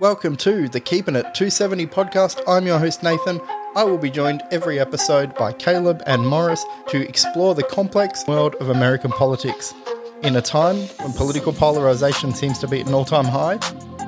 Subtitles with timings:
[0.00, 2.40] Welcome to the Keeping It 270 podcast.
[2.48, 3.38] I'm your host, Nathan.
[3.76, 8.54] I will be joined every episode by Caleb and Morris to explore the complex world
[8.60, 9.74] of American politics.
[10.22, 13.58] In a time when political polarization seems to be at an all time high,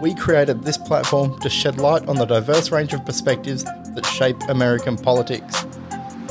[0.01, 4.41] we created this platform to shed light on the diverse range of perspectives that shape
[4.49, 5.67] American politics.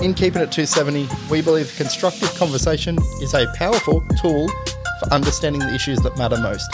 [0.01, 4.47] In Keeping It 270, we believe constructive conversation is a powerful tool
[4.99, 6.67] for understanding the issues that matter most.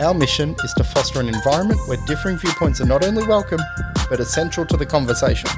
[0.00, 3.60] Our mission is to foster an environment where differing viewpoints are not only welcome,
[4.10, 5.48] but essential to the conversation.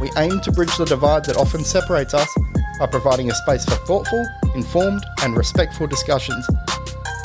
[0.00, 2.32] We aim to bridge the divide that often separates us
[2.78, 6.46] by providing a space for thoughtful, informed, and respectful discussions.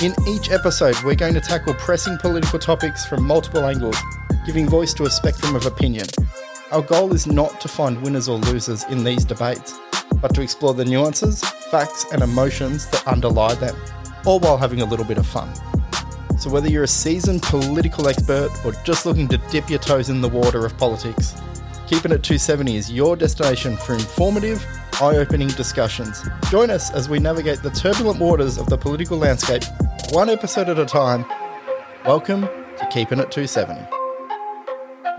[0.01, 3.97] In each episode, we're going to tackle pressing political topics from multiple angles,
[4.43, 6.07] giving voice to a spectrum of opinion.
[6.71, 9.77] Our goal is not to find winners or losers in these debates,
[10.15, 13.75] but to explore the nuances, facts, and emotions that underlie them,
[14.25, 15.53] all while having a little bit of fun.
[16.41, 20.21] So, whether you're a seasoned political expert or just looking to dip your toes in
[20.21, 21.39] the water of politics,
[21.85, 24.65] Keeping It 270 is your destination for informative,
[24.99, 26.27] eye opening discussions.
[26.49, 29.61] Join us as we navigate the turbulent waters of the political landscape,
[30.09, 31.27] one episode at a time.
[32.07, 33.79] Welcome to Keeping It 270.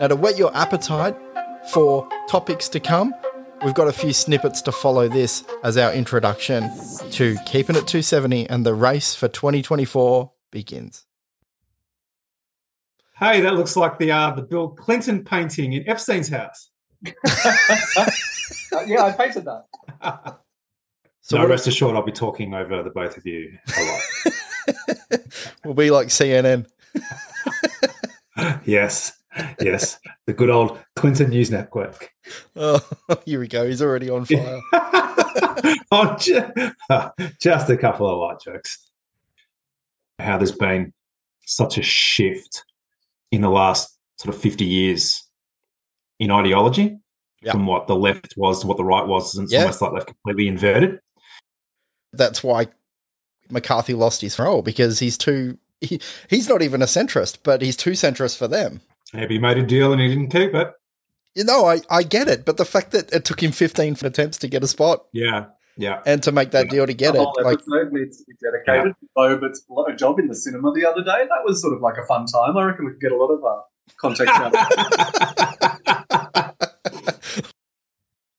[0.00, 1.16] Now, to whet your appetite
[1.72, 3.14] for topics to come,
[3.64, 6.68] we've got a few snippets to follow this as our introduction
[7.12, 11.06] to Keeping It 270 and the race for 2024 begins.
[13.22, 16.70] Hey, that looks like the uh, the Bill Clinton painting in Epstein's house.
[17.06, 17.12] Uh,
[18.84, 20.38] yeah, I painted that.
[21.24, 25.20] So no, rest assured, I'll be talking over the both of you a lot.
[25.64, 26.66] we'll be like CNN.
[28.64, 29.12] yes,
[29.60, 32.10] yes, the good old Clinton News Network.
[32.56, 32.80] Oh,
[33.24, 33.68] here we go.
[33.68, 34.60] He's already on fire.
[35.92, 36.52] oh, just,
[37.40, 38.90] just a couple of light jokes.
[40.18, 40.92] How there's been
[41.46, 42.64] such a shift
[43.32, 45.24] in the last sort of 50 years
[46.20, 46.98] in ideology
[47.50, 49.36] from what the left was to what the right was.
[49.36, 51.00] It's almost like they've completely inverted.
[52.12, 52.68] That's why
[53.50, 57.76] McCarthy lost his role because he's too, he, he's not even a centrist, but he's
[57.76, 58.82] too centrist for them.
[59.12, 60.72] Maybe he made a deal and he didn't keep it.
[61.34, 64.38] You know, I, I get it, but the fact that it took him 15 attempts
[64.38, 65.06] to get a spot.
[65.12, 65.46] Yeah.
[65.76, 66.02] Yeah.
[66.04, 67.44] And to make that deal to get the it.
[67.44, 67.60] like,
[67.92, 68.94] needs to be dedicated.
[69.00, 69.08] Yeah.
[69.16, 71.26] Boebert's a job in the cinema the other day.
[71.28, 72.56] That was sort of like a fun time.
[72.56, 73.60] I reckon we could get a lot of uh,
[73.96, 74.54] context out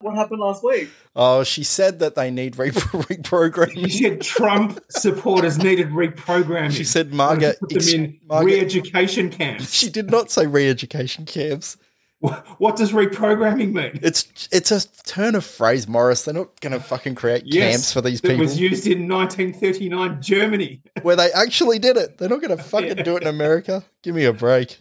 [0.03, 0.89] What happened last week?
[1.15, 3.89] Oh, she said that they need re- reprogramming.
[3.89, 6.73] She said Trump supporters needed reprogramming.
[6.73, 9.73] She said Margaret put them in Margaret, re-education camps.
[9.73, 11.77] She did not say re-education camps.
[12.57, 13.99] What does reprogramming mean?
[14.01, 16.23] It's it's a turn of phrase, Morris.
[16.23, 18.37] They're not going to fucking create yes, camps for these people.
[18.37, 22.17] It was used in 1939 Germany, where they actually did it.
[22.17, 23.03] They're not going to fucking yeah.
[23.03, 23.83] do it in America.
[24.03, 24.79] Give me a break.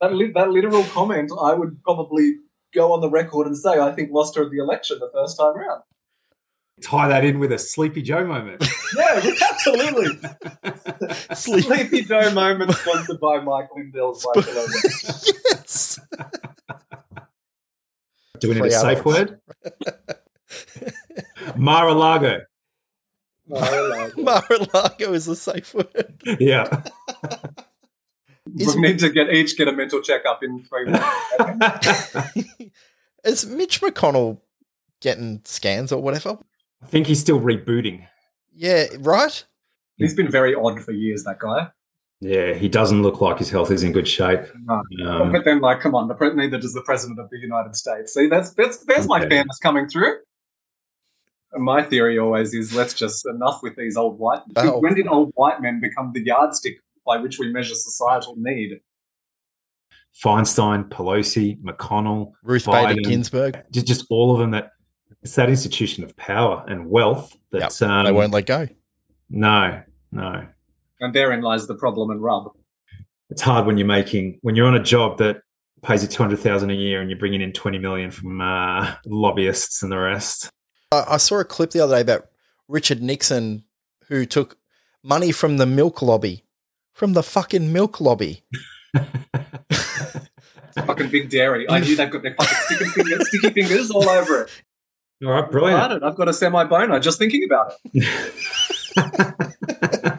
[0.00, 2.36] That li- that literal comment, I would probably
[2.72, 5.56] go on the record and say I think lost her the election the first time
[5.56, 5.82] around.
[6.82, 8.62] Tie that in with a Sleepy Joe moment.
[8.96, 10.18] yeah, absolutely.
[11.34, 14.68] Sleepy Joe moment sponsored by Mike Lindell's Barcelona.
[14.84, 15.85] yes.
[18.46, 19.40] Do we need a safe word?
[21.56, 22.40] Mar-a-Lago.
[23.48, 24.12] Mar-a-Lago.
[24.22, 26.22] Mar-a-Lago is a safe word.
[26.38, 26.82] Yeah.
[28.46, 32.34] we need to get each get a mental checkup in three months.
[33.24, 34.40] is Mitch McConnell
[35.00, 36.38] getting scans or whatever?
[36.82, 38.06] I think he's still rebooting.
[38.54, 39.44] Yeah, right?
[39.96, 41.68] He's been very odd for years, that guy.
[42.20, 44.40] Yeah, he doesn't look like his health is in good shape.
[44.64, 44.82] No.
[45.06, 47.76] Um, but then, like, come on, the pre- neither does the president of the United
[47.76, 48.14] States.
[48.14, 50.14] See, that's, that's there's my fairness coming through.
[51.52, 54.40] And my theory always is let's just enough with these old white.
[54.56, 54.80] Oh.
[54.80, 58.80] When did old white men become the yardstick by which we measure societal need?
[60.22, 64.50] Feinstein, Pelosi, McConnell, Ruth Biden, Bader Ginsburg, just, just all of them.
[64.52, 64.72] That
[65.22, 68.66] it's that institution of power and wealth that yep, um, they won't let go.
[69.28, 70.46] No, no.
[71.00, 72.50] And therein lies the problem and rub.
[73.30, 75.38] It's hard when you're making when you're on a job that
[75.82, 78.94] pays you two hundred thousand a year and you're bringing in twenty million from uh,
[79.04, 80.48] lobbyists and the rest.
[80.92, 82.28] I saw a clip the other day about
[82.68, 83.64] Richard Nixon
[84.08, 84.56] who took
[85.02, 86.44] money from the milk lobby,
[86.94, 88.44] from the fucking milk lobby.
[90.84, 91.68] fucking big dairy.
[91.68, 94.62] I knew they've got their fucking sticky fingers, sticky fingers all over it.
[95.24, 96.04] All right, brilliant.
[96.04, 98.32] I've got a semi boner just thinking about it.